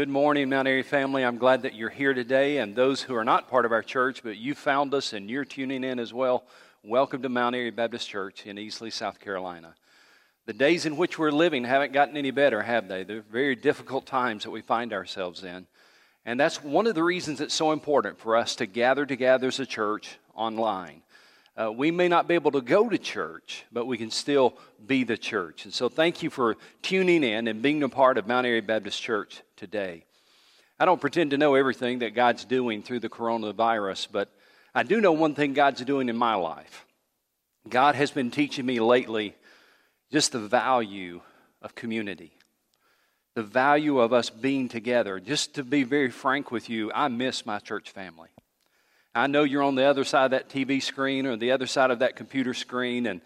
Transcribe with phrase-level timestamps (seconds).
[0.00, 1.22] Good morning, Mount Airy family.
[1.22, 4.22] I'm glad that you're here today, and those who are not part of our church,
[4.22, 6.44] but you found us and you're tuning in as well.
[6.82, 9.74] Welcome to Mount Airy Baptist Church in Easley, South Carolina.
[10.46, 13.04] The days in which we're living haven't gotten any better, have they?
[13.04, 15.66] They're very difficult times that we find ourselves in.
[16.24, 19.60] And that's one of the reasons it's so important for us to gather together as
[19.60, 21.02] a church online.
[21.60, 24.56] Uh, we may not be able to go to church, but we can still
[24.86, 25.64] be the church.
[25.64, 29.02] And so, thank you for tuning in and being a part of Mount Airy Baptist
[29.02, 30.04] Church today.
[30.78, 34.30] I don't pretend to know everything that God's doing through the coronavirus, but
[34.74, 36.86] I do know one thing God's doing in my life.
[37.68, 39.34] God has been teaching me lately
[40.10, 41.20] just the value
[41.60, 42.32] of community,
[43.34, 45.20] the value of us being together.
[45.20, 48.30] Just to be very frank with you, I miss my church family.
[49.14, 51.90] I know you're on the other side of that TV screen or the other side
[51.90, 53.20] of that computer screen, and,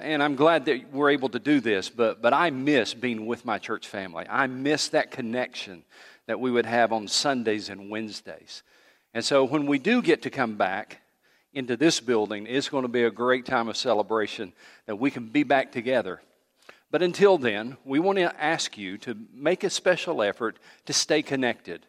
[0.00, 3.44] and I'm glad that we're able to do this, but, but I miss being with
[3.44, 4.26] my church family.
[4.28, 5.84] I miss that connection
[6.26, 8.62] that we would have on Sundays and Wednesdays.
[9.12, 11.00] And so when we do get to come back
[11.52, 14.52] into this building, it's going to be a great time of celebration
[14.86, 16.20] that we can be back together.
[16.90, 21.22] But until then, we want to ask you to make a special effort to stay
[21.22, 21.86] connected.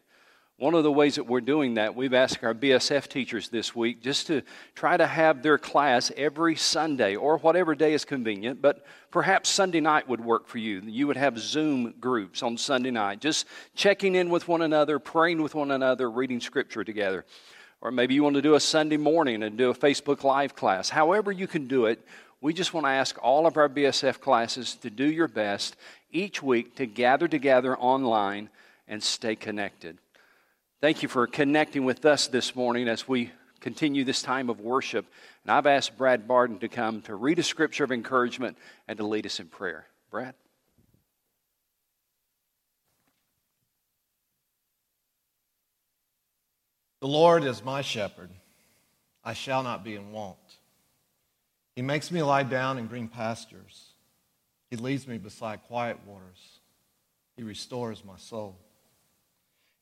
[0.58, 4.02] One of the ways that we're doing that, we've asked our BSF teachers this week
[4.02, 4.40] just to
[4.74, 9.80] try to have their class every Sunday or whatever day is convenient, but perhaps Sunday
[9.80, 10.80] night would work for you.
[10.80, 15.42] You would have Zoom groups on Sunday night, just checking in with one another, praying
[15.42, 17.26] with one another, reading scripture together.
[17.82, 20.88] Or maybe you want to do a Sunday morning and do a Facebook Live class.
[20.88, 22.02] However, you can do it,
[22.40, 25.76] we just want to ask all of our BSF classes to do your best
[26.10, 28.48] each week to gather together online
[28.88, 29.98] and stay connected.
[30.82, 35.06] Thank you for connecting with us this morning as we continue this time of worship.
[35.42, 39.06] And I've asked Brad Barden to come to read a scripture of encouragement and to
[39.06, 39.86] lead us in prayer.
[40.10, 40.34] Brad?
[47.00, 48.28] The Lord is my shepherd.
[49.24, 50.36] I shall not be in want.
[51.74, 53.92] He makes me lie down in green pastures.
[54.68, 56.60] He leads me beside quiet waters.
[57.34, 58.58] He restores my soul.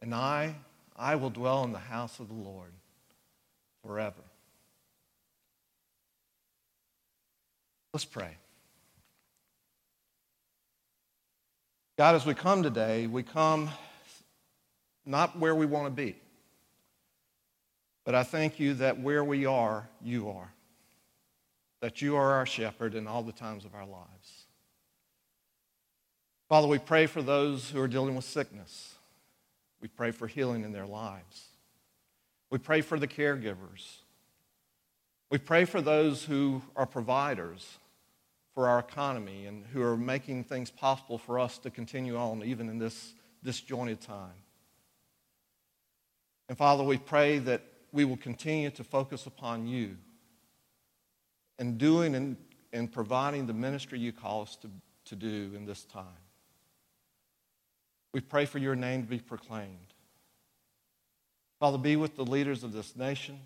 [0.00, 0.54] and I,
[0.96, 2.72] I will dwell in the house of the Lord
[3.84, 4.22] forever.
[7.92, 8.36] Let's pray.
[11.96, 13.70] God, as we come today, we come
[15.04, 16.16] not where we want to be,
[18.04, 20.52] but I thank you that where we are, you are.
[21.80, 24.46] That you are our shepherd in all the times of our lives.
[26.48, 28.97] Father, we pray for those who are dealing with sickness.
[29.80, 31.46] We pray for healing in their lives.
[32.50, 33.98] We pray for the caregivers.
[35.30, 37.78] We pray for those who are providers
[38.54, 42.68] for our economy and who are making things possible for us to continue on even
[42.68, 44.32] in this disjointed time.
[46.48, 47.62] And Father, we pray that
[47.92, 49.96] we will continue to focus upon you
[51.58, 52.36] and doing and,
[52.72, 54.70] and providing the ministry you call us to,
[55.04, 56.06] to do in this time.
[58.12, 59.94] We pray for your name to be proclaimed.
[61.60, 63.40] Father, be with the leaders of this nation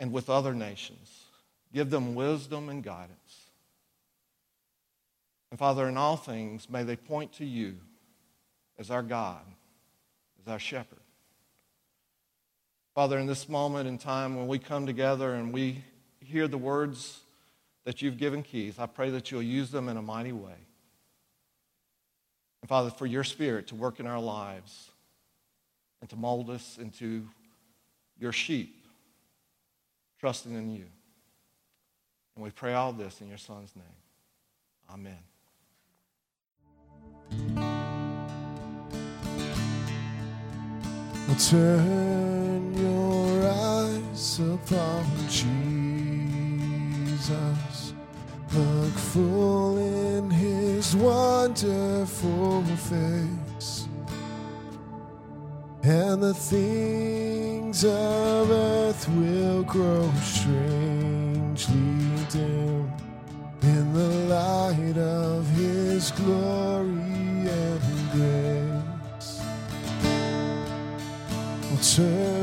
[0.00, 1.26] and with other nations.
[1.72, 3.46] Give them wisdom and guidance.
[5.50, 7.76] And Father, in all things, may they point to you
[8.78, 9.42] as our God,
[10.40, 10.98] as our shepherd.
[12.94, 15.84] Father, in this moment in time when we come together and we
[16.20, 17.20] hear the words
[17.84, 20.56] that you've given Keith, I pray that you'll use them in a mighty way.
[22.62, 24.90] And Father, for your spirit to work in our lives
[26.00, 27.28] and to mold us into
[28.18, 28.86] your sheep,
[30.20, 30.86] trusting in you.
[32.34, 33.84] And we pray all this in your Son's name.
[34.90, 35.18] Amen.
[41.48, 45.52] Turn your eyes upon Jesus.
[48.54, 50.30] Look full in
[50.82, 53.86] his wonderful face
[55.84, 61.76] and the things of earth will grow strangely
[62.30, 62.90] dim
[63.62, 66.88] in the light of his glory
[67.46, 67.80] and
[68.10, 69.40] grace.
[71.94, 72.41] Turn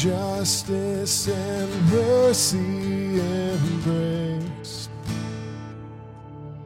[0.00, 4.88] justice and mercy embrace.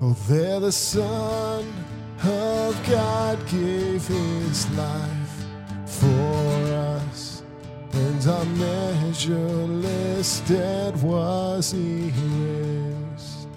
[0.01, 1.67] Oh, there the Son
[2.23, 5.37] of God gave his life
[5.85, 6.47] for
[7.01, 7.43] us,
[7.93, 13.49] and our measureless debt was erased.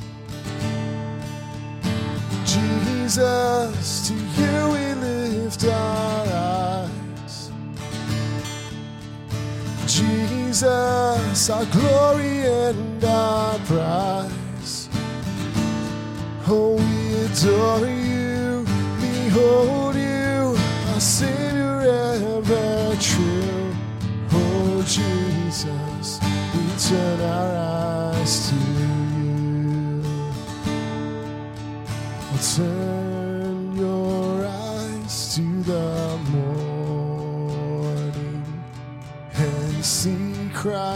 [2.46, 6.27] Jesus, to you we lift our
[9.88, 14.90] Jesus, our glory and our prize.
[16.46, 18.66] Oh, we adore you,
[19.00, 20.58] behold you,
[20.92, 21.80] our Savior
[22.36, 23.74] ever true.
[24.34, 26.20] Oh, Jesus,
[26.54, 28.67] we turn our eyes to you.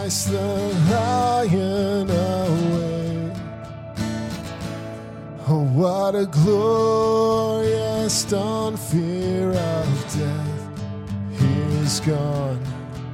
[0.02, 0.50] Christ the
[0.90, 3.32] Lion away.
[5.46, 9.86] Oh, what a glorious dawn, fear of
[10.18, 10.68] death
[11.38, 11.52] He
[11.84, 12.60] is gone,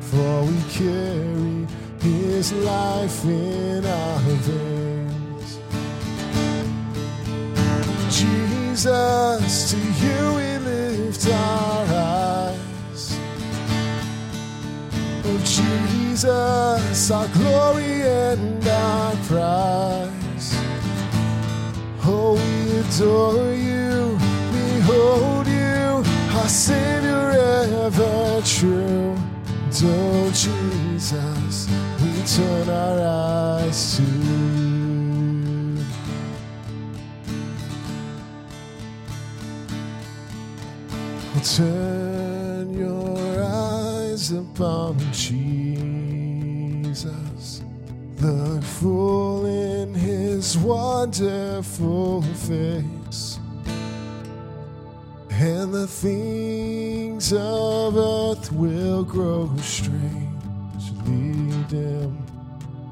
[0.00, 1.66] for we carry
[2.00, 5.58] his life in our veins.
[8.08, 11.67] Jesus, to you we lift our
[16.20, 20.52] Jesus, our glory and our prize.
[22.02, 24.18] Oh, we adore you,
[24.50, 26.02] behold you,
[26.36, 27.30] our Savior
[27.86, 29.16] ever true.
[29.84, 31.68] Oh, Jesus,
[32.02, 35.84] we turn our eyes to you.
[41.36, 41.97] Oh, turn
[48.80, 53.40] full in his wonderful face.
[55.30, 60.14] And the things of earth will grow strangely
[61.68, 62.24] dim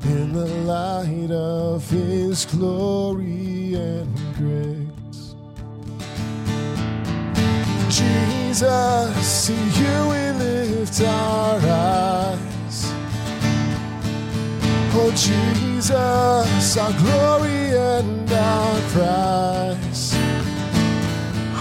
[0.02, 5.34] in the light of his glory and grace.
[7.88, 12.45] Jesus, to you we lift our eyes.
[14.98, 20.14] Oh, Jesus, our glory and our prize.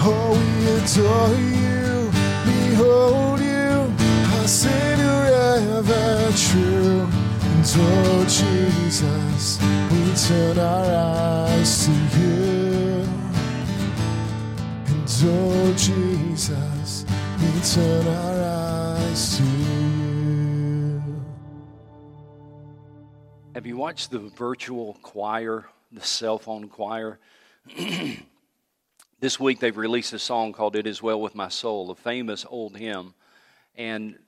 [0.08, 2.10] Oh, we adore you,
[2.48, 3.92] behold you,
[4.38, 5.20] our Savior
[5.76, 7.06] ever true.
[7.50, 9.58] And oh, Jesus,
[9.90, 10.86] we turn our
[11.46, 13.04] eyes to you.
[14.86, 17.04] And oh, Jesus,
[17.38, 18.42] we turn our
[18.96, 19.85] eyes to you.
[23.56, 27.18] Have you watched the virtual choir, the cell phone choir?
[29.20, 32.44] this week they've released a song called It Is Well With My Soul, a famous
[32.46, 33.14] old hymn.
[33.74, 34.18] And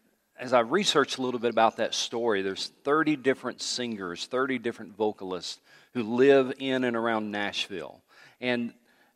[0.41, 4.97] as I researched a little bit about that story, there's 30 different singers, 30 different
[4.97, 5.61] vocalists
[5.93, 8.01] who live in and around Nashville.
[8.41, 8.73] And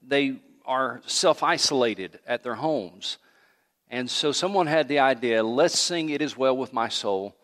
[0.07, 3.16] they are self isolated at their homes.
[3.88, 7.35] And so someone had the idea let's sing It Is Well With My Soul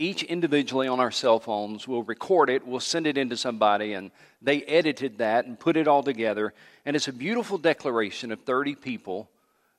[0.00, 1.86] each individually on our cell phones.
[1.86, 5.86] We'll record it, we'll send it into somebody, and they edited that and put it
[5.86, 6.54] all together.
[6.86, 9.28] And it's a beautiful declaration of 30 people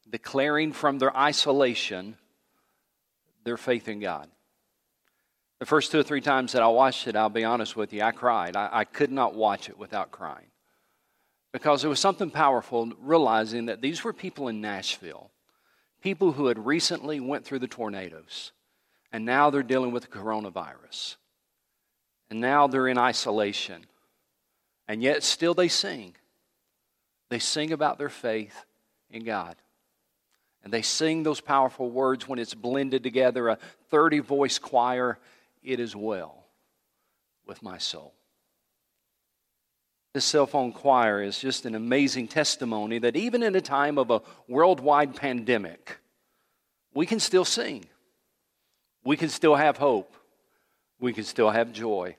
[0.09, 2.15] declaring from their isolation
[3.43, 4.29] their faith in God.
[5.57, 8.03] The first two or three times that I watched it, I'll be honest with you,
[8.03, 8.55] I cried.
[8.55, 10.47] I, I could not watch it without crying.
[11.51, 15.31] Because there was something powerful realizing that these were people in Nashville,
[16.01, 18.51] people who had recently went through the tornadoes
[19.11, 21.17] and now they're dealing with the coronavirus.
[22.29, 23.85] And now they're in isolation.
[24.87, 26.15] And yet still they sing.
[27.29, 28.65] They sing about their faith
[29.09, 29.55] in God.
[30.63, 33.57] And they sing those powerful words when it's blended together a
[33.89, 35.17] 30 voice choir.
[35.63, 36.45] It is well
[37.45, 38.13] with my soul.
[40.13, 44.11] This cell phone choir is just an amazing testimony that even in a time of
[44.11, 45.99] a worldwide pandemic,
[46.93, 47.85] we can still sing.
[49.03, 50.13] We can still have hope.
[50.99, 52.15] We can still have joy.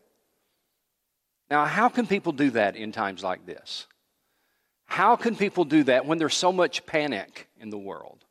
[1.50, 3.86] Now, how can people do that in times like this?
[4.84, 8.24] How can people do that when there's so much panic in the world?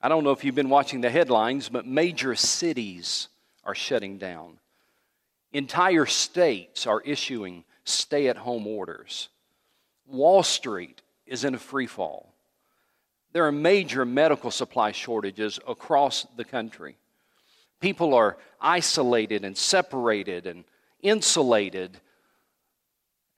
[0.00, 3.28] I don't know if you've been watching the headlines, but major cities
[3.64, 4.58] are shutting down.
[5.52, 9.28] Entire states are issuing stay at home orders.
[10.06, 12.34] Wall Street is in a free fall.
[13.32, 16.96] There are major medical supply shortages across the country.
[17.84, 20.64] People are isolated and separated and
[21.02, 22.00] insulated,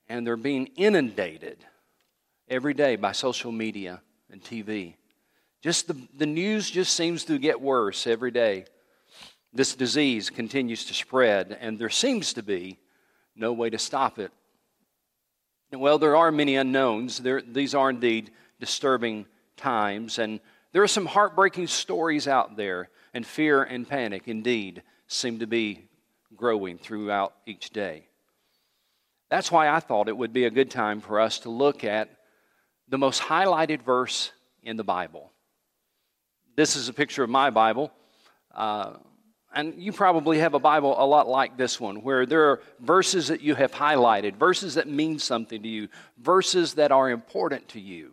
[0.09, 1.57] and they're being inundated
[2.49, 4.00] every day by social media
[4.31, 4.95] and TV.
[5.62, 8.67] Just the, the news just seems to get worse every day.
[9.53, 12.79] This disease continues to spread, and there seems to be
[13.35, 14.31] no way to stop it.
[15.73, 17.19] Well, there are many unknowns.
[17.19, 19.26] There, these are indeed disturbing
[19.57, 20.38] times, and
[20.71, 25.88] there are some heartbreaking stories out there, and fear and panic indeed seem to be
[26.37, 28.06] growing throughout each day.
[29.30, 32.11] That's why I thought it would be a good time for us to look at
[32.90, 34.32] the most highlighted verse
[34.62, 35.32] in the Bible.
[36.56, 37.90] This is a picture of my Bible.
[38.54, 38.96] Uh,
[39.54, 43.28] and you probably have a Bible a lot like this one, where there are verses
[43.28, 47.80] that you have highlighted, verses that mean something to you, verses that are important to
[47.80, 48.11] you.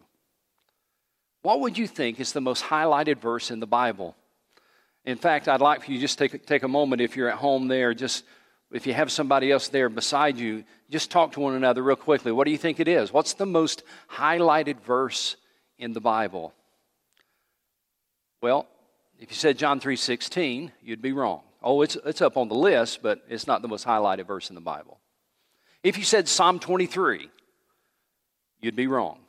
[1.41, 4.15] What would you think is the most highlighted verse in the Bible?
[5.05, 7.67] In fact, I'd like for you just take, take a moment if you're at home
[7.67, 8.23] there, just
[8.71, 12.31] if you have somebody else there beside you, just talk to one another real quickly.
[12.31, 13.11] What do you think it is?
[13.11, 15.35] What's the most highlighted verse
[15.77, 16.53] in the Bible?
[18.41, 18.67] Well,
[19.19, 21.41] if you said John 3:16, you'd be wrong.
[21.61, 24.55] Oh, it's, it's up on the list, but it's not the most highlighted verse in
[24.55, 24.99] the Bible.
[25.81, 27.29] If you said Psalm 23,
[28.59, 29.19] you'd be wrong.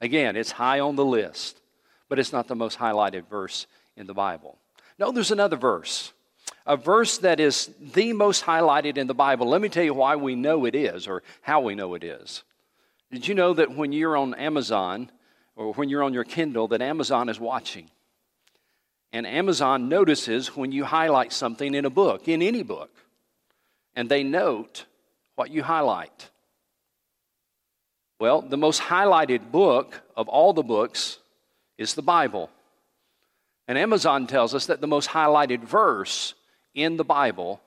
[0.00, 1.60] Again, it's high on the list,
[2.08, 3.66] but it's not the most highlighted verse
[3.96, 4.58] in the Bible.
[4.98, 6.12] No, there's another verse,
[6.66, 9.48] a verse that is the most highlighted in the Bible.
[9.48, 12.42] Let me tell you why we know it is, or how we know it is.
[13.10, 15.10] Did you know that when you're on Amazon,
[15.56, 17.90] or when you're on your Kindle, that Amazon is watching?
[19.12, 22.90] And Amazon notices when you highlight something in a book, in any book,
[23.94, 24.86] and they note
[25.34, 26.30] what you highlight.
[28.18, 31.18] Well, the most highlighted book of all the books
[31.76, 32.50] is the Bible.
[33.72, 36.34] And Amazon tells us that the most highlighted verse
[36.74, 37.62] in the Bible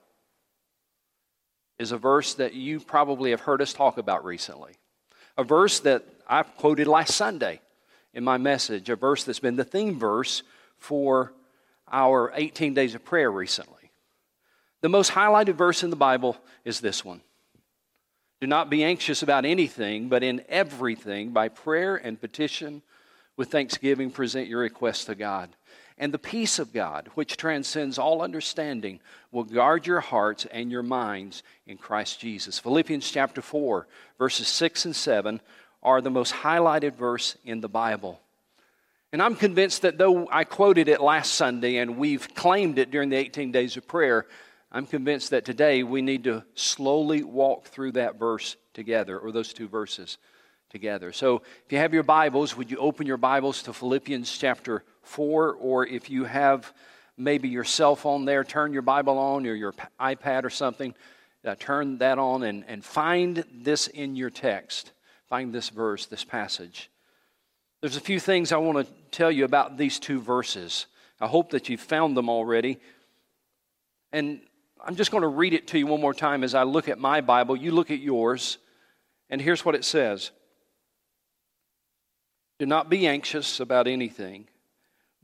[1.79, 4.73] is a verse that you probably have heard us talk about recently.
[5.35, 7.59] A verse that I quoted last Sunday
[8.13, 10.43] in my message, a verse that's been the theme verse
[10.77, 11.33] for
[11.91, 13.89] our 18 days of prayer recently.
[14.81, 17.21] The most highlighted verse in the Bible is this one
[18.41, 22.83] Do not be anxious about anything, but in everything, by prayer and petition,
[23.37, 25.49] with thanksgiving, present your requests to God.
[25.97, 28.99] And the peace of God, which transcends all understanding,
[29.31, 32.59] will guard your hearts and your minds in Christ Jesus.
[32.59, 33.87] Philippians chapter 4,
[34.17, 35.39] verses 6 and 7
[35.81, 38.19] are the most highlighted verse in the Bible.
[39.13, 43.09] And I'm convinced that though I quoted it last Sunday and we've claimed it during
[43.09, 44.25] the 18 days of prayer,
[44.73, 49.53] I'm convinced that today we need to slowly walk through that verse together, or those
[49.53, 50.17] two verses
[50.69, 51.13] together.
[51.13, 55.53] So if you have your Bibles, would you open your Bibles to Philippians chapter 4?
[55.53, 56.73] Or if you have
[57.17, 60.93] maybe your cell phone there, turn your Bible on or your iPad or something,
[61.45, 64.91] uh, turn that on and, and find this in your text.
[65.27, 66.89] Find this verse, this passage.
[67.81, 70.87] There's a few things I want to tell you about these two verses.
[71.19, 72.79] I hope that you've found them already.
[74.11, 74.41] And
[74.83, 76.99] I'm just going to read it to you one more time as I look at
[76.99, 77.55] my Bible.
[77.55, 78.57] You look at yours.
[79.29, 80.31] And here's what it says
[82.59, 84.47] Do not be anxious about anything,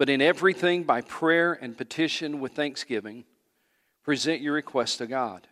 [0.01, 3.23] but in everything, by prayer and petition with thanksgiving,
[4.03, 5.45] present your requests to God.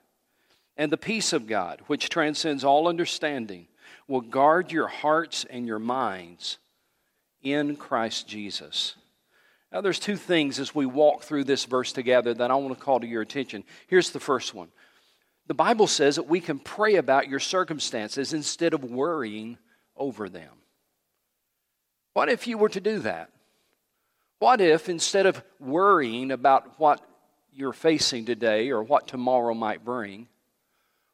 [0.75, 3.67] And the peace of God, which transcends all understanding,
[4.07, 6.57] will guard your hearts and your minds
[7.43, 8.95] in Christ Jesus.
[9.71, 12.83] Now, there's two things as we walk through this verse together that I want to
[12.83, 13.63] call to your attention.
[13.85, 14.69] Here's the first one
[15.45, 19.59] The Bible says that we can pray about your circumstances instead of worrying
[19.95, 20.53] over them.
[22.13, 23.29] What if you were to do that?
[24.39, 27.01] What if instead of worrying about what
[27.53, 30.27] you're facing today or what tomorrow might bring,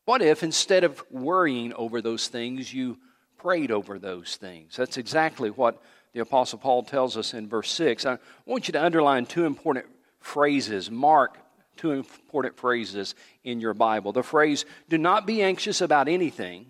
[0.05, 2.97] what if instead of worrying over those things, you
[3.37, 4.75] prayed over those things?
[4.75, 5.81] That's exactly what
[6.13, 8.05] the Apostle Paul tells us in verse 6.
[8.05, 9.85] I want you to underline two important
[10.19, 11.37] phrases, mark
[11.75, 14.11] two important phrases in your Bible.
[14.11, 16.67] The phrase, do not be anxious about anything,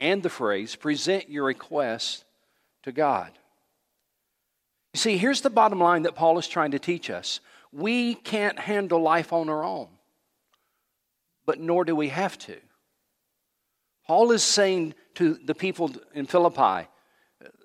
[0.00, 2.24] and the phrase, present your request
[2.82, 3.30] to God.
[4.92, 7.40] You see, here's the bottom line that Paul is trying to teach us
[7.72, 9.88] we can't handle life on our own,
[11.46, 12.56] but nor do we have to.
[14.06, 16.88] Paul is saying to the people in Philippi,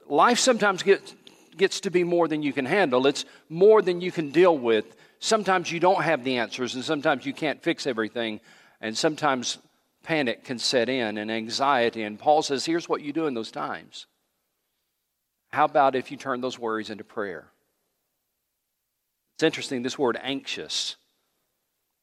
[0.07, 1.13] life sometimes gets,
[1.57, 3.05] gets to be more than you can handle.
[3.07, 4.95] It's more than you can deal with.
[5.19, 8.39] Sometimes you don't have the answers, and sometimes you can't fix everything,
[8.79, 9.57] and sometimes
[10.03, 12.03] panic can set in and anxiety.
[12.03, 14.05] And Paul says, here's what you do in those times
[15.51, 17.47] How about if you turn those worries into prayer?
[19.35, 20.95] It's interesting, this word anxious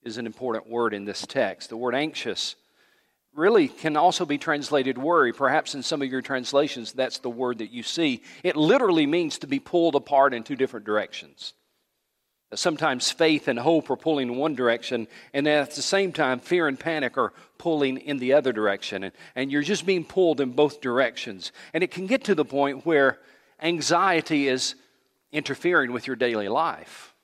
[0.05, 1.71] is an important word in this text.
[1.71, 2.57] The word anxious
[3.35, 5.33] really can also be translated worry.
[5.33, 8.23] Perhaps in some of your translations, that's the word that you see.
[8.43, 11.55] It literally means to be pulled apart in two different directions.
[12.55, 16.69] Sometimes faith and hope are pulling in one direction, and at the same time, fear
[16.69, 19.03] and panic are pulling in the other direction.
[19.03, 21.51] And, and you're just being pulled in both directions.
[21.73, 23.19] And it can get to the point where
[23.64, 24.75] anxiety is
[25.33, 27.14] interfering with your daily life.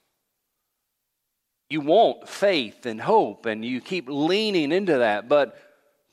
[1.69, 5.57] You want faith and hope, and you keep leaning into that, but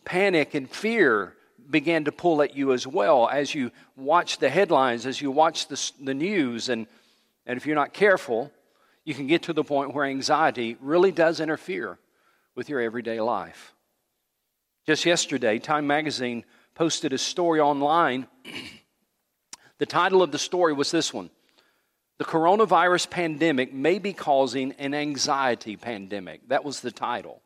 [0.06, 1.34] panic and fear
[1.70, 5.68] began to pull at you as well as you watch the headlines, as you watch
[5.68, 6.70] the, the news.
[6.70, 6.86] And,
[7.46, 8.52] and if you're not careful,
[9.04, 11.98] you can get to the point where anxiety really does interfere
[12.56, 13.74] with your everyday life.
[14.86, 18.28] Just yesterday, Time Magazine posted a story online.
[19.80, 21.30] The title of the story was this one
[22.18, 26.48] the coronavirus pandemic may be causing an anxiety pandemic.
[26.50, 27.42] That was the title.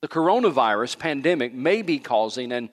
[0.00, 2.70] The coronavirus pandemic may be causing an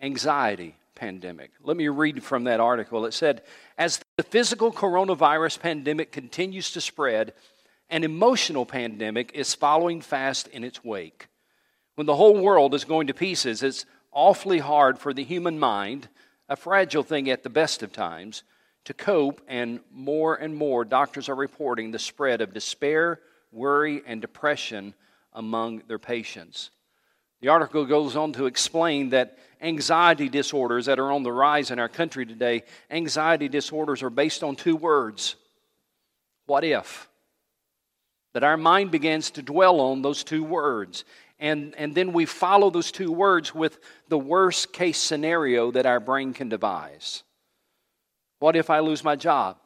[0.00, 1.50] anxiety pandemic.
[1.62, 3.04] Let me read from that article.
[3.04, 3.42] It said,
[3.76, 7.34] As the physical coronavirus pandemic continues to spread,
[7.90, 11.26] an emotional pandemic is following fast in its wake.
[11.96, 16.08] When the whole world is going to pieces, it's awfully hard for the human mind,
[16.48, 18.42] a fragile thing at the best of times,
[18.84, 24.20] to cope, and more and more doctors are reporting the spread of despair, worry, and
[24.20, 24.94] depression
[25.32, 26.70] among their patients.
[27.40, 31.78] The article goes on to explain that anxiety disorders that are on the rise in
[31.78, 35.36] our country today, anxiety disorders are based on two words
[36.46, 37.08] what if?
[38.32, 41.04] That our mind begins to dwell on those two words.
[41.38, 43.78] And, and then we follow those two words with
[44.08, 47.22] the worst case scenario that our brain can devise.
[48.38, 49.58] What if I lose my job?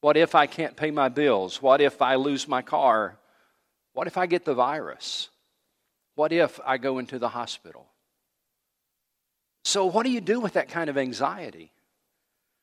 [0.00, 1.60] What if I can't pay my bills?
[1.60, 3.18] What if I lose my car?
[3.92, 5.28] What if I get the virus?
[6.14, 7.86] What if I go into the hospital?
[9.64, 11.72] So, what do you do with that kind of anxiety?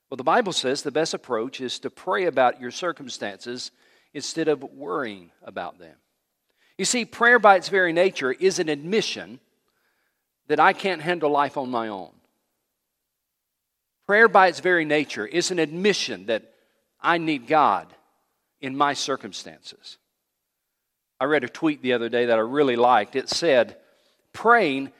[0.10, 3.72] Well, the Bible says the best approach is to pray about your circumstances
[4.14, 5.96] instead of worrying about them.
[6.78, 9.40] You see, prayer by its very nature is an admission
[10.48, 12.12] that I can't handle life on my own.
[14.06, 16.54] Prayer, by its very nature, is an admission that
[17.02, 17.88] I need God
[18.62, 19.98] in my circumstances.
[21.20, 23.16] I read a tweet the other day that I really liked.
[23.16, 23.78] It said,
[24.32, 24.92] Praying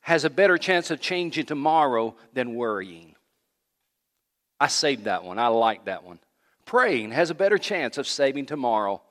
[0.00, 3.16] has a better chance of changing tomorrow than worrying.
[4.60, 5.38] I saved that one.
[5.38, 6.20] I like that one.
[6.64, 9.02] Praying has a better chance of saving tomorrow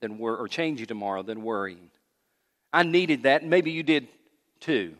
[0.00, 1.90] than wor- or change you tomorrow than worrying.
[2.72, 4.08] I needed that, maybe you did
[4.60, 4.94] too.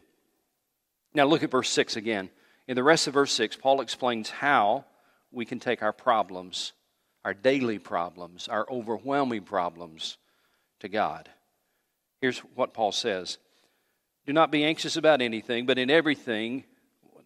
[1.14, 2.30] Now look at verse 6 again.
[2.66, 4.84] In the rest of verse 6, Paul explains how
[5.32, 6.72] we can take our problems,
[7.24, 10.18] our daily problems, our overwhelming problems,
[10.80, 11.28] to God.
[12.20, 13.38] Here's what Paul says
[14.26, 16.64] Do not be anxious about anything, but in everything,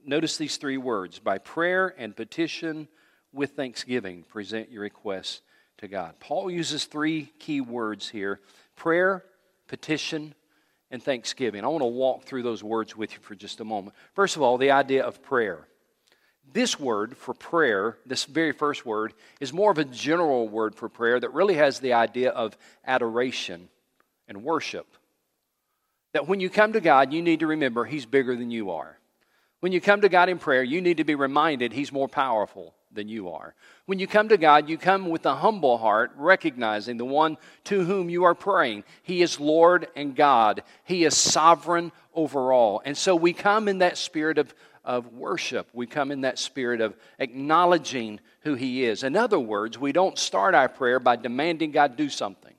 [0.05, 2.89] notice these three words by prayer and petition
[3.33, 5.41] with thanksgiving, present your requests
[5.79, 6.15] to God.
[6.21, 8.41] Paul uses three key words here
[8.77, 9.25] prayer,
[9.69, 10.35] petition,
[10.91, 11.65] and thanksgiving.
[11.65, 13.97] I want to walk through those words with you for just a moment.
[14.15, 15.67] First of all, the idea of prayer.
[16.53, 20.89] This word for prayer, this very first word, is more of a general word for
[20.89, 23.69] prayer that really has the idea of adoration
[24.29, 24.87] and worship.
[26.13, 28.99] That when you come to God, you need to remember He's bigger than you are.
[29.61, 32.75] When you come to God in prayer, you need to be reminded He's more powerful
[32.95, 33.55] than you are.
[33.87, 37.85] When you come to God, you come with a humble heart, recognizing the one to
[37.85, 38.85] whom you are praying.
[39.03, 42.83] He is Lord and God, He is sovereign over all.
[42.85, 45.69] And so we come in that spirit of, of worship.
[45.73, 49.03] We come in that spirit of acknowledging who He is.
[49.03, 52.55] In other words, we don't start our prayer by demanding God do something.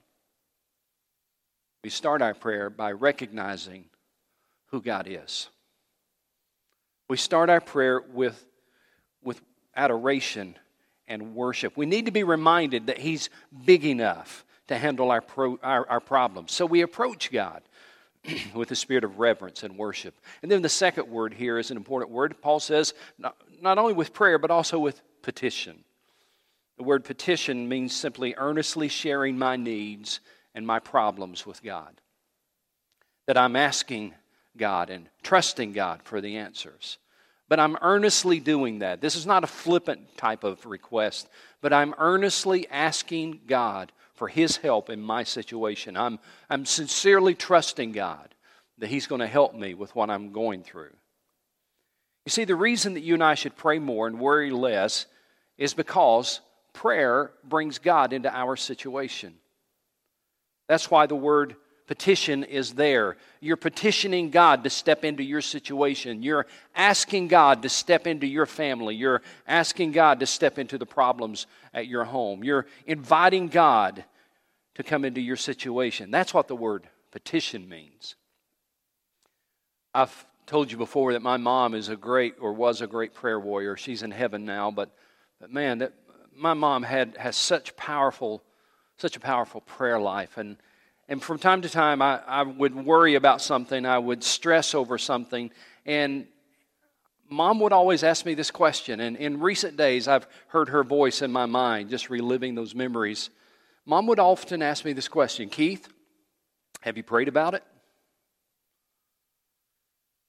[1.83, 3.85] We start our prayer by recognizing
[4.67, 5.49] who God is.
[7.09, 8.43] We start our prayer with,
[9.21, 9.41] with
[9.75, 10.57] adoration
[11.07, 11.75] and worship.
[11.75, 13.29] We need to be reminded that He's
[13.65, 16.51] big enough to handle our, pro, our, our problems.
[16.51, 17.61] So we approach God
[18.55, 20.15] with a spirit of reverence and worship.
[20.41, 22.35] And then the second word here is an important word.
[22.41, 25.83] Paul says, not, not only with prayer, but also with petition.
[26.77, 30.19] The word petition means simply earnestly sharing my needs
[30.55, 31.99] and my problems with God.
[33.27, 34.13] That I'm asking
[34.57, 36.97] God and trusting God for the answers.
[37.49, 39.01] But I'm earnestly doing that.
[39.01, 41.27] This is not a flippant type of request,
[41.61, 45.97] but I'm earnestly asking God for His help in my situation.
[45.97, 48.33] I'm, I'm sincerely trusting God
[48.77, 50.93] that He's going to help me with what I'm going through.
[52.25, 55.05] You see, the reason that you and I should pray more and worry less
[55.57, 56.39] is because
[56.71, 59.35] prayer brings God into our situation.
[60.67, 61.55] That's why the word
[61.93, 63.17] petition is there.
[63.39, 66.23] You're petitioning God to step into your situation.
[66.23, 68.95] You're asking God to step into your family.
[68.95, 72.43] You're asking God to step into the problems at your home.
[72.43, 74.03] You're inviting God
[74.73, 76.09] to come into your situation.
[76.09, 78.15] That's what the word petition means.
[79.93, 83.39] I've told you before that my mom is a great or was a great prayer
[83.39, 83.77] warrior.
[83.77, 84.89] She's in heaven now, but,
[85.39, 85.93] but man, that
[86.35, 88.41] my mom had has such powerful,
[88.97, 90.39] such a powerful prayer life.
[90.39, 90.57] And
[91.07, 94.97] and from time to time I, I would worry about something, I would stress over
[94.97, 95.51] something,
[95.85, 96.27] and
[97.29, 98.99] mom would always ask me this question.
[98.99, 103.29] And in recent days I've heard her voice in my mind, just reliving those memories.
[103.85, 105.87] Mom would often ask me this question Keith,
[106.81, 107.63] have you prayed about it?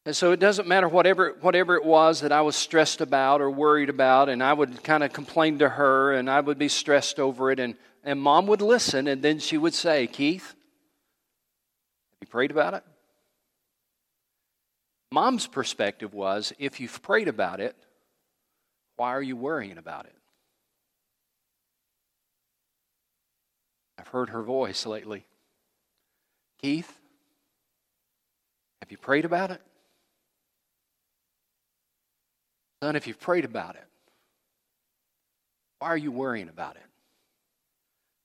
[0.07, 3.51] And so it doesn't matter whatever, whatever it was that I was stressed about or
[3.51, 7.19] worried about, and I would kind of complain to her and I would be stressed
[7.19, 7.59] over it.
[7.59, 10.55] And, and mom would listen, and then she would say, Keith,
[12.27, 12.85] prayed about it?
[15.11, 17.77] Mom's perspective was if you've prayed about it,
[18.97, 20.17] why are you worrying about it?
[23.99, 25.25] I've heard her voice lately.
[26.61, 26.93] Keith,
[28.83, 29.61] have you prayed about it?
[32.83, 33.87] Son, if you've prayed about it,
[35.79, 36.83] why are you worrying about it?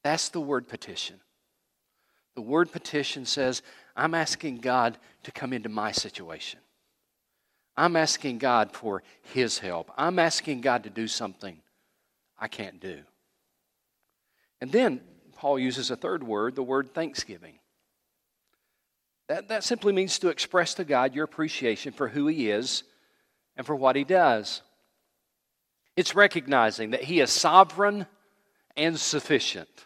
[0.04, 1.20] That's the word petition.
[2.36, 3.62] The word petition says,
[3.96, 6.60] I'm asking God to come into my situation.
[7.76, 9.92] I'm asking God for His help.
[9.98, 11.62] I'm asking God to do something
[12.38, 13.00] I can't do.
[14.62, 15.02] And then
[15.36, 17.60] Paul uses a third word, the word thanksgiving.
[19.28, 22.84] That, that simply means to express to God your appreciation for who He is
[23.60, 24.62] and for what he does.
[25.98, 28.08] It's recognizing that he is sovereign
[28.78, 29.86] and sufficient.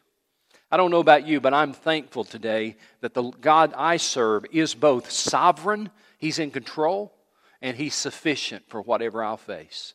[0.73, 4.73] I don't know about you, but I'm thankful today that the God I serve is
[4.73, 7.13] both sovereign, he's in control,
[7.61, 9.93] and he's sufficient for whatever I'll face.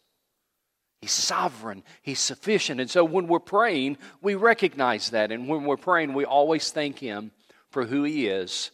[1.00, 2.80] He's sovereign, he's sufficient.
[2.80, 5.32] And so when we're praying, we recognize that.
[5.32, 7.32] And when we're praying, we always thank him
[7.70, 8.70] for who he is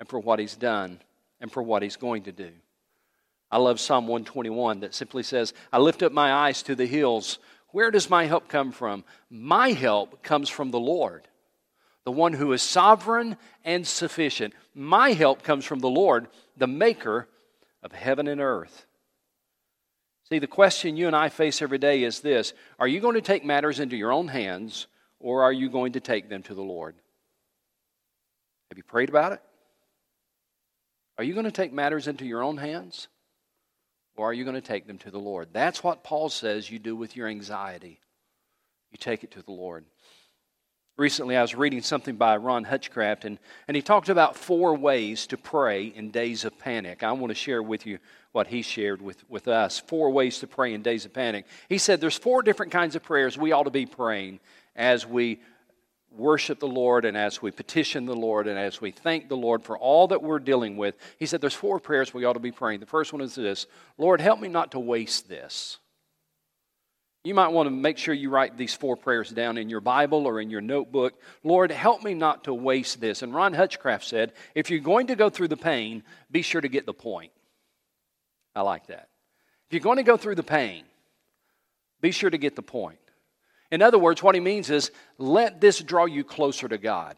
[0.00, 0.98] and for what he's done
[1.42, 2.52] and for what he's going to do.
[3.50, 7.38] I love Psalm 121 that simply says, I lift up my eyes to the hills.
[7.72, 9.04] Where does my help come from?
[9.28, 11.28] My help comes from the Lord,
[12.04, 14.54] the one who is sovereign and sufficient.
[14.74, 17.28] My help comes from the Lord, the maker
[17.82, 18.86] of heaven and earth.
[20.28, 23.20] See, the question you and I face every day is this Are you going to
[23.20, 24.86] take matters into your own hands,
[25.20, 26.94] or are you going to take them to the Lord?
[28.70, 29.40] Have you prayed about it?
[31.18, 33.08] Are you going to take matters into your own hands?
[34.16, 35.48] Or are you going to take them to the Lord?
[35.52, 38.00] That's what Paul says you do with your anxiety.
[38.90, 39.84] You take it to the Lord.
[40.96, 45.26] Recently, I was reading something by Ron Hutchcraft, and, and he talked about four ways
[45.26, 47.02] to pray in days of panic.
[47.02, 47.98] I want to share with you
[48.30, 49.80] what he shared with, with us.
[49.80, 51.46] Four ways to pray in days of panic.
[51.68, 54.38] He said there's four different kinds of prayers we ought to be praying
[54.76, 55.40] as we
[56.12, 59.64] worship the Lord and as we petition the Lord and as we thank the Lord
[59.64, 62.52] for all that we're dealing with, he said there's four prayers we ought to be
[62.52, 62.78] praying.
[62.78, 63.66] The first one is this
[63.98, 65.78] Lord, help me not to waste this.
[67.24, 70.26] You might want to make sure you write these four prayers down in your Bible
[70.26, 71.14] or in your notebook.
[71.42, 73.22] Lord, help me not to waste this.
[73.22, 76.68] And Ron Hutchcraft said, if you're going to go through the pain, be sure to
[76.68, 77.32] get the point.
[78.54, 79.08] I like that.
[79.66, 80.84] If you're going to go through the pain,
[82.02, 82.98] be sure to get the point.
[83.72, 87.16] In other words, what he means is let this draw you closer to God.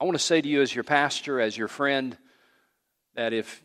[0.00, 2.18] I want to say to you, as your pastor, as your friend,
[3.14, 3.62] that if,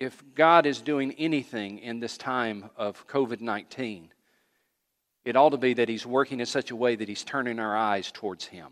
[0.00, 4.12] if God is doing anything in this time of COVID 19,
[5.24, 7.76] it ought to be that He's working in such a way that He's turning our
[7.76, 8.68] eyes towards Him.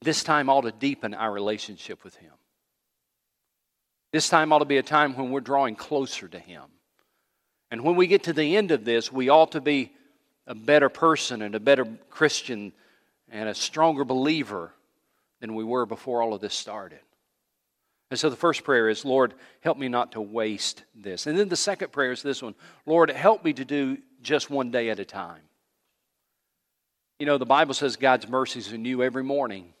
[0.00, 2.32] This time ought to deepen our relationship with Him.
[4.12, 6.62] This time ought to be a time when we're drawing closer to Him.
[7.70, 9.92] And when we get to the end of this, we ought to be
[10.46, 12.72] a better person and a better Christian
[13.30, 14.72] and a stronger believer
[15.40, 17.00] than we were before all of this started.
[18.14, 21.26] And so the first prayer is, Lord, help me not to waste this.
[21.26, 22.54] And then the second prayer is this one
[22.86, 25.42] Lord, help me to do just one day at a time.
[27.18, 29.74] You know, the Bible says God's mercies are new every morning.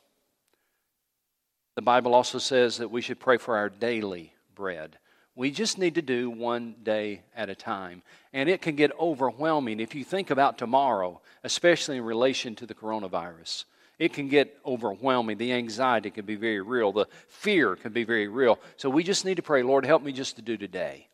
[1.76, 4.98] The Bible also says that we should pray for our daily bread.
[5.36, 8.02] We just need to do one day at a time.
[8.32, 12.74] And it can get overwhelming if you think about tomorrow, especially in relation to the
[12.74, 13.64] coronavirus.
[13.98, 15.38] It can get overwhelming.
[15.38, 16.92] The anxiety can be very real.
[16.92, 18.58] The fear can be very real.
[18.76, 21.08] So we just need to pray, Lord, help me just to do today.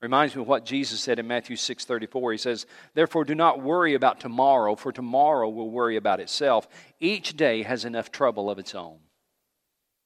[0.00, 2.30] Reminds me of what Jesus said in Matthew 6:34.
[2.30, 6.68] He says, "Therefore do not worry about tomorrow, for tomorrow will worry about itself.
[7.00, 9.00] Each day has enough trouble of its own."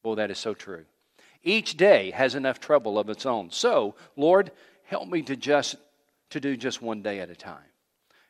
[0.03, 0.87] Boy, that is so true.
[1.43, 3.51] Each day has enough trouble of its own.
[3.51, 4.53] So, Lord,
[4.85, 5.77] help me to just
[6.31, 7.72] to do just one day at a time.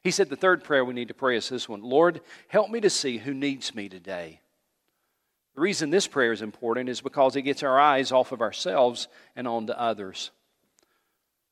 [0.03, 2.81] He said the third prayer we need to pray is this one Lord, help me
[2.81, 4.41] to see who needs me today.
[5.55, 9.09] The reason this prayer is important is because it gets our eyes off of ourselves
[9.37, 10.31] and onto others.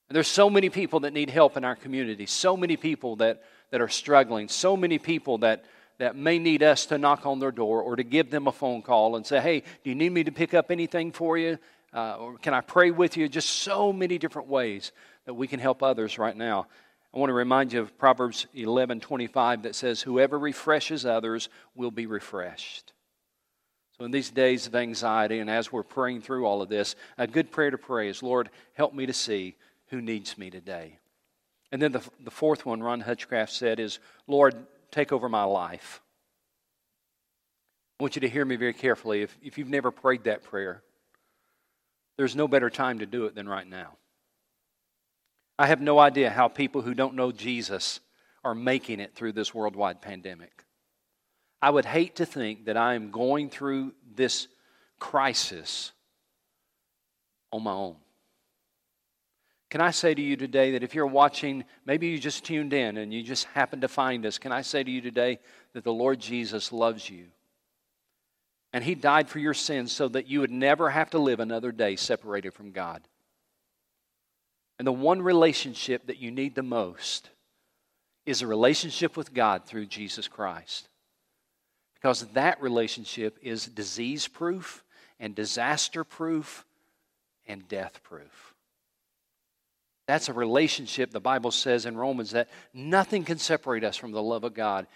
[0.09, 3.43] And there's so many people that need help in our community, so many people that,
[3.71, 5.65] that are struggling, so many people that,
[5.99, 8.83] that may need us to knock on their door or to give them a phone
[8.83, 11.59] call and say, hey, do you need me to pick up anything for you?
[11.95, 13.29] Uh, or can I pray with you?
[13.29, 14.93] Just so many different ways
[15.27, 16.67] that we can help others right now.
[17.12, 21.90] I want to remind you of Proverbs 11 25 that says, Whoever refreshes others will
[21.90, 22.92] be refreshed.
[23.99, 27.27] So, in these days of anxiety, and as we're praying through all of this, a
[27.27, 29.57] good prayer to pray is, Lord, help me to see
[29.88, 30.99] who needs me today.
[31.73, 34.55] And then the, the fourth one, Ron Hutchcraft said, is, Lord,
[34.90, 36.01] take over my life.
[37.99, 39.23] I want you to hear me very carefully.
[39.23, 40.83] If, if you've never prayed that prayer,
[42.16, 43.96] there's no better time to do it than right now.
[45.61, 48.01] I have no idea how people who don't know Jesus
[48.42, 50.64] are making it through this worldwide pandemic.
[51.61, 54.49] I would hate to think that I am going through this
[54.99, 55.92] crisis
[57.53, 57.96] on my own.
[59.68, 62.96] Can I say to you today that if you're watching, maybe you just tuned in
[62.96, 65.40] and you just happened to find us, can I say to you today
[65.75, 67.27] that the Lord Jesus loves you?
[68.73, 71.70] And He died for your sins so that you would never have to live another
[71.70, 73.03] day separated from God.
[74.81, 77.29] And the one relationship that you need the most
[78.25, 80.88] is a relationship with God through Jesus Christ.
[81.93, 84.83] Because that relationship is disease proof
[85.19, 86.64] and disaster proof
[87.47, 88.55] and death proof.
[90.09, 94.23] That's a relationship, the Bible says in Romans, that nothing can separate us from the
[94.23, 94.87] love of God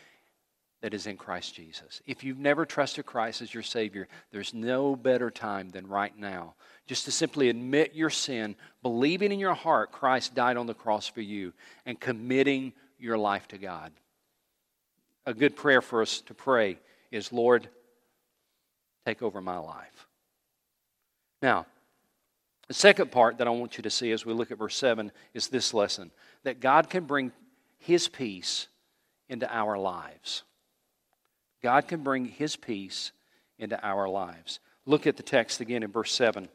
[0.84, 2.02] that is in Christ Jesus.
[2.06, 6.56] If you've never trusted Christ as your Savior, there's no better time than right now
[6.86, 11.08] just to simply admit your sin, believing in your heart Christ died on the cross
[11.08, 11.54] for you,
[11.86, 13.92] and committing your life to God.
[15.24, 16.78] A good prayer for us to pray
[17.10, 17.66] is Lord,
[19.06, 20.06] take over my life.
[21.40, 21.64] Now,
[22.68, 25.12] the second part that I want you to see as we look at verse 7
[25.32, 26.10] is this lesson
[26.42, 27.32] that God can bring
[27.78, 28.68] His peace
[29.30, 30.42] into our lives.
[31.64, 33.10] God can bring His peace
[33.58, 34.60] into our lives.
[34.84, 36.50] Look at the text again in verse 7.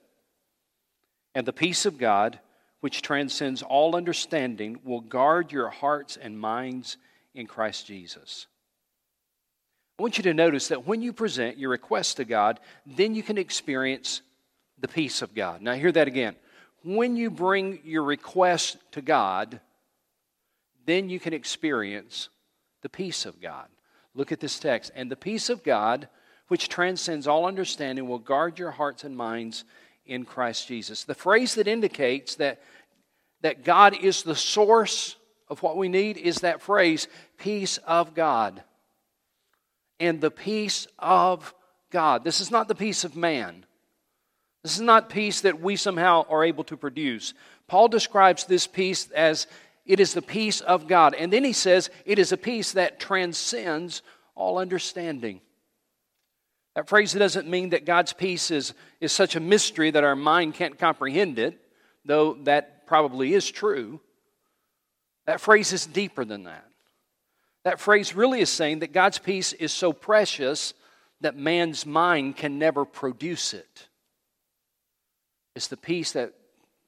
[1.33, 2.37] And the peace of God,
[2.81, 6.97] which transcends all understanding, will guard your hearts and minds
[7.33, 8.45] in Christ Jesus.
[9.97, 13.23] I want you to notice that when you present your request to God, then you
[13.23, 14.21] can experience
[14.79, 15.63] the peace of God.
[15.63, 16.35] Now, hear that again.
[16.83, 19.59] When you bring your request to God,
[20.85, 22.29] then you can experience
[22.83, 23.69] the peace of God.
[24.19, 24.91] Look at this text.
[24.95, 26.09] And the peace of God,
[26.49, 29.63] which transcends all understanding, will guard your hearts and minds
[30.05, 31.05] in Christ Jesus.
[31.05, 32.61] The phrase that indicates that,
[33.43, 35.15] that God is the source
[35.47, 38.61] of what we need is that phrase, peace of God.
[40.01, 41.53] And the peace of
[41.89, 42.25] God.
[42.25, 43.65] This is not the peace of man.
[44.63, 47.33] This is not peace that we somehow are able to produce.
[47.67, 49.47] Paul describes this peace as
[49.89, 51.15] it is the peace of God.
[51.15, 54.03] And then he says it is a peace that transcends
[54.35, 55.41] all understanding.
[56.75, 60.53] That phrase doesn't mean that God's peace is, is such a mystery that our mind
[60.53, 61.59] can't comprehend it,
[62.05, 63.99] though that probably is true.
[65.25, 66.69] That phrase is deeper than that.
[67.63, 70.75] That phrase really is saying that God's peace is so precious
[71.21, 73.87] that man's mind can never produce it.
[75.55, 76.35] It's the peace that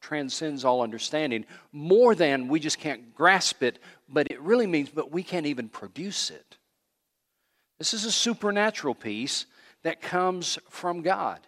[0.01, 5.11] transcends all understanding, more than we just can't grasp it, but it really means, but
[5.11, 6.57] we can't even produce it.
[7.77, 9.45] This is a supernatural peace
[9.83, 11.39] that comes from God.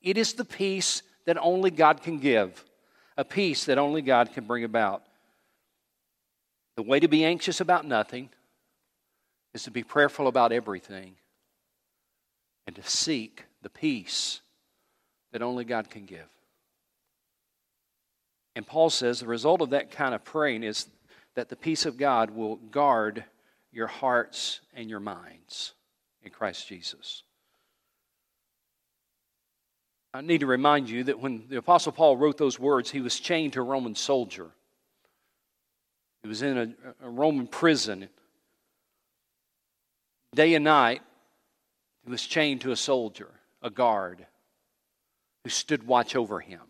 [0.00, 2.64] It is the peace that only God can give,
[3.16, 5.02] a peace that only God can bring about.
[6.76, 8.30] The way to be anxious about nothing
[9.54, 11.16] is to be prayerful about everything
[12.66, 14.40] and to seek the peace
[15.32, 16.28] that only God can give.
[18.56, 20.86] And Paul says the result of that kind of praying is
[21.34, 23.24] that the peace of God will guard
[23.72, 25.74] your hearts and your minds
[26.22, 27.24] in Christ Jesus.
[30.12, 33.18] I need to remind you that when the Apostle Paul wrote those words, he was
[33.18, 34.50] chained to a Roman soldier.
[36.22, 38.08] He was in a, a Roman prison.
[40.32, 41.02] Day and night,
[42.04, 43.28] He was chained to a soldier,
[43.60, 44.24] a guard,
[45.42, 46.60] who stood watch over him.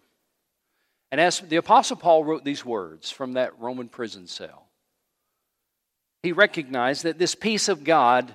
[1.14, 4.66] And as the Apostle Paul wrote these words from that Roman prison cell,
[6.24, 8.34] he recognized that this peace of God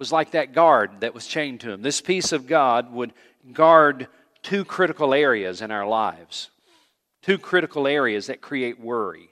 [0.00, 1.80] was like that guard that was chained to him.
[1.80, 3.12] This peace of God would
[3.52, 4.08] guard
[4.42, 6.50] two critical areas in our lives,
[7.22, 9.30] two critical areas that create worry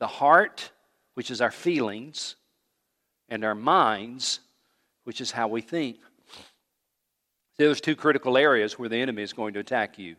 [0.00, 0.72] the heart,
[1.14, 2.34] which is our feelings,
[3.28, 4.40] and our minds,
[5.04, 5.98] which is how we think.
[7.58, 10.16] There's two critical areas where the enemy is going to attack you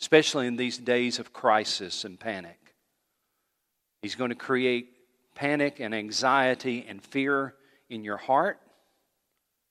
[0.00, 2.74] especially in these days of crisis and panic.
[4.02, 4.88] He's going to create
[5.34, 7.54] panic and anxiety and fear
[7.88, 8.58] in your heart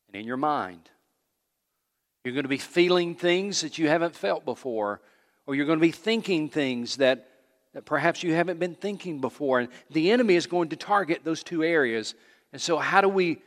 [0.07, 0.89] and in your mind.
[2.23, 4.99] You're going to be feeling things that you haven't felt before,
[5.45, 7.27] or you're going to be thinking things that,
[7.73, 9.59] that perhaps you haven't been thinking before.
[9.59, 12.15] And the enemy is going to target those two areas.
[12.51, 13.37] And so, how do we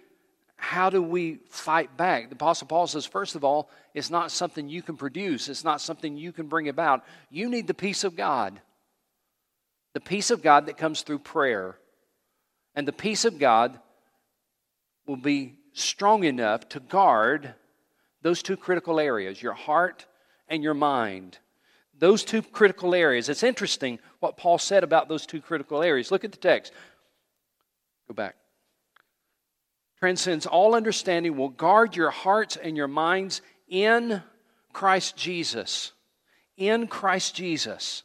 [0.61, 2.29] how do we fight back?
[2.29, 5.81] The Apostle Paul says, first of all, it's not something you can produce, it's not
[5.81, 7.05] something you can bring about.
[7.31, 8.61] You need the peace of God.
[9.95, 11.79] The peace of God that comes through prayer.
[12.75, 13.79] And the peace of God
[15.07, 17.55] will be strong enough to guard
[18.23, 20.07] those two critical areas your heart
[20.49, 21.39] and your mind.
[21.97, 23.29] Those two critical areas.
[23.29, 26.11] It's interesting what Paul said about those two critical areas.
[26.11, 26.73] Look at the text.
[28.09, 28.35] Go back
[30.01, 34.23] transcends all understanding, will guard your hearts and your minds in
[34.73, 35.93] Christ Jesus.
[36.57, 38.03] In Christ Jesus.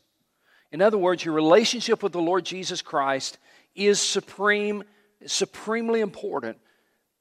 [0.71, 3.37] In other words, your relationship with the Lord Jesus Christ
[3.75, 4.83] is supreme,
[5.25, 6.57] supremely important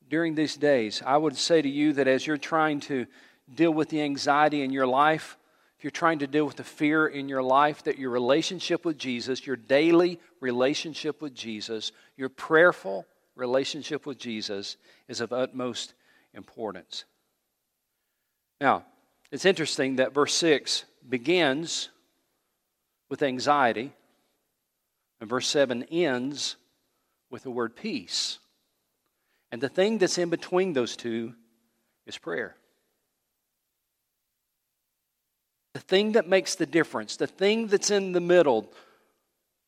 [0.08, 1.02] during these days.
[1.04, 3.06] I would say to you that as you're trying to
[3.54, 5.36] deal with the anxiety in your life,
[5.76, 8.96] if you're trying to deal with the fear in your life, that your relationship with
[8.96, 14.76] Jesus, your daily relationship with Jesus, your prayerful, relationship with Jesus
[15.08, 15.94] is of utmost
[16.34, 17.04] importance.
[18.60, 18.84] Now,
[19.30, 21.88] it's interesting that verse 6 begins
[23.08, 23.92] with anxiety,
[25.20, 26.56] and verse 7 ends
[27.30, 28.38] with the word peace.
[29.50, 31.34] And the thing that's in between those two
[32.06, 32.56] is prayer.
[35.74, 38.70] The thing that makes the difference, the thing that's in the middle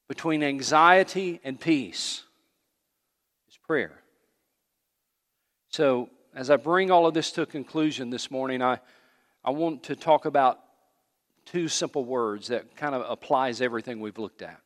[0.09, 2.23] between anxiety and peace,
[3.67, 4.01] prayer.
[5.71, 8.79] So, as I bring all of this to a conclusion this morning, I,
[9.45, 10.59] I want to talk about
[11.47, 14.61] two simple words that kind of applies everything we've looked at.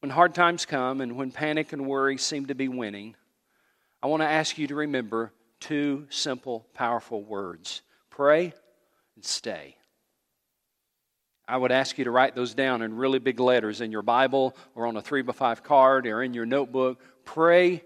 [0.00, 3.14] When hard times come and when panic and worry seem to be winning,
[4.02, 8.52] I want to ask you to remember two simple, powerful words pray
[9.14, 9.76] and stay.
[11.48, 14.56] I would ask you to write those down in really big letters in your Bible
[14.74, 17.00] or on a three by five card or in your notebook.
[17.24, 17.82] Pray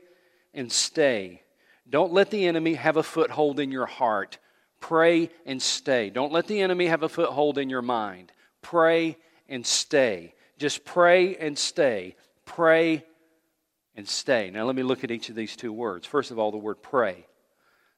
[0.55, 1.43] and stay.
[1.89, 4.39] Don't let the enemy have a foothold in your heart.
[4.81, 6.11] Pray and stay.
[6.11, 8.33] Don't let the enemy have a foothold in your mind.
[8.63, 9.17] Pray
[9.49, 10.35] and stay.
[10.59, 12.17] Just pray and stay.
[12.45, 13.05] Pray
[13.95, 14.51] and stay.
[14.51, 16.07] Now, let me look at each of these two words.
[16.07, 17.27] First of all, the word pray.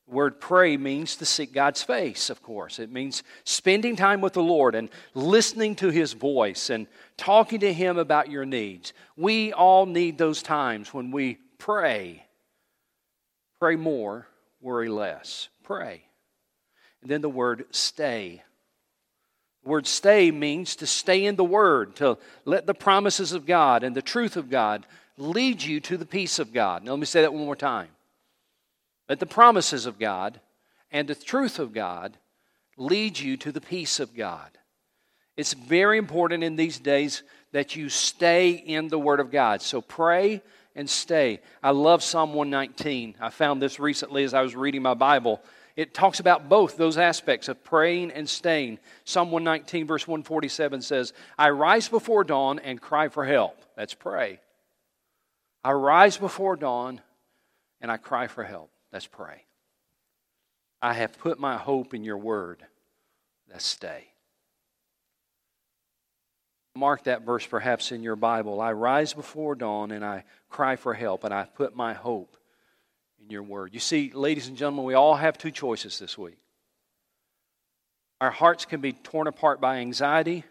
[0.09, 2.79] The word pray means to seek God's face, of course.
[2.79, 6.87] It means spending time with the Lord and listening to His voice and
[7.19, 8.95] talking to Him about your needs.
[9.17, 12.25] We all need those times when we pray.
[13.61, 14.27] Pray more,
[14.63, 15.51] worry less.
[15.63, 16.05] Pray.
[17.03, 18.43] And then the word stay.
[19.63, 22.17] The word stay means to stay in the Word, to
[22.47, 24.87] let the promises of God and the truth of God
[25.19, 26.83] lead you to the peace of God.
[26.83, 27.89] Now, let me say that one more time.
[29.09, 30.41] Let the promises of God
[30.91, 32.17] and the truth of God
[32.77, 34.51] lead you to the peace of God.
[35.37, 39.63] It's very important in these days that you stay in the Word of God.
[39.63, 40.43] So pray
[40.75, 41.41] and stay.
[41.63, 43.17] I love Psalm 119.
[43.21, 45.41] I found this recently as I was reading my Bible.
[45.77, 48.81] It talks about both those aspects of praying and staying.
[49.05, 53.57] Psalm 119, verse 147 says, I rise before dawn and cry for help.
[53.77, 54.41] That's pray.
[55.63, 57.01] I rise before dawn
[57.81, 58.71] and I cry for help.
[58.93, 59.45] Let's pray.
[60.81, 62.65] I have put my hope in your word.
[63.51, 64.05] Let's stay.
[66.75, 68.61] Mark that verse perhaps in your Bible.
[68.61, 72.37] I rise before dawn and I cry for help, and I put my hope
[73.21, 73.75] in your word.
[73.75, 76.39] You see, ladies and gentlemen, we all have two choices this week.
[78.21, 80.45] Our hearts can be torn apart by anxiety,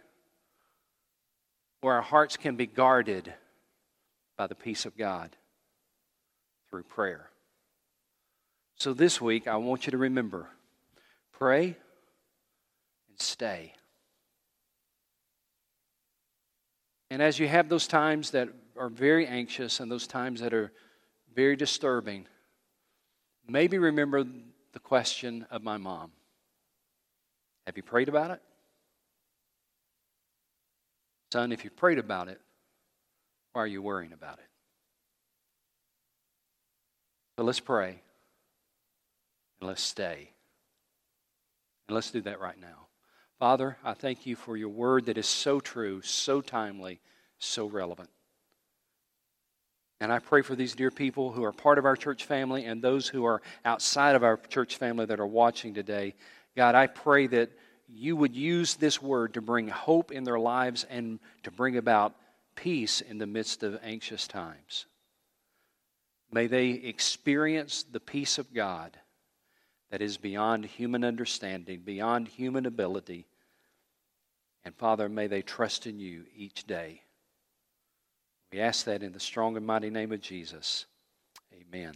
[1.81, 3.33] or our hearts can be guarded
[4.38, 5.35] by the peace of God
[6.69, 7.29] through prayer.
[8.78, 10.47] So this week, I want you to remember
[11.34, 11.65] pray
[13.09, 13.73] and stay.
[17.09, 20.71] And as you have those times that are very anxious and those times that are
[21.34, 22.28] very disturbing,
[23.47, 24.23] maybe remember
[24.73, 26.11] the question of my mom
[27.65, 28.41] Have you prayed about it?
[31.34, 32.39] Son, if you prayed about it,
[33.53, 34.45] why are you worrying about it?
[37.38, 38.01] So let's pray
[39.60, 40.32] and let's stay.
[41.88, 42.88] And let's do that right now.
[43.39, 46.99] Father, I thank you for your word that is so true, so timely,
[47.38, 48.10] so relevant.
[49.99, 52.82] And I pray for these dear people who are part of our church family and
[52.82, 56.14] those who are outside of our church family that are watching today.
[56.55, 57.51] God, I pray that
[57.88, 62.16] you would use this word to bring hope in their lives and to bring about
[62.55, 64.86] peace in the midst of anxious times.
[66.32, 68.97] May they experience the peace of God
[69.91, 73.25] that is beyond human understanding, beyond human ability.
[74.65, 77.01] And Father, may they trust in you each day.
[78.51, 80.85] We ask that in the strong and mighty name of Jesus.
[81.53, 81.93] Amen.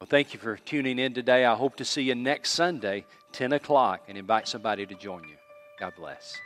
[0.00, 1.46] Well, thank you for tuning in today.
[1.46, 5.36] I hope to see you next Sunday, 10 o'clock, and invite somebody to join you.
[5.78, 6.36] God bless.